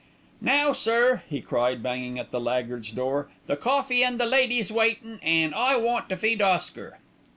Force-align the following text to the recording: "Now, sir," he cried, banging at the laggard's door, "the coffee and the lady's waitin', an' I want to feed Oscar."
"Now, 0.41 0.73
sir," 0.73 1.21
he 1.29 1.41
cried, 1.41 1.83
banging 1.83 2.17
at 2.17 2.31
the 2.31 2.39
laggard's 2.39 2.89
door, 2.89 3.29
"the 3.45 3.55
coffee 3.55 4.03
and 4.03 4.19
the 4.19 4.25
lady's 4.25 4.71
waitin', 4.71 5.19
an' 5.21 5.53
I 5.53 5.75
want 5.75 6.09
to 6.09 6.17
feed 6.17 6.41
Oscar." 6.41 6.97